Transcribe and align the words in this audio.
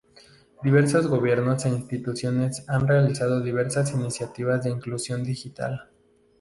Diversos 0.63 1.05
gobiernos 1.05 1.63
e 1.63 1.69
instituciones 1.69 2.67
han 2.67 2.87
realizado 2.87 3.39
diversas 3.39 3.91
iniciativas 3.93 4.63
de 4.63 4.71
inclusión 4.71 5.23
digital. 5.23 5.91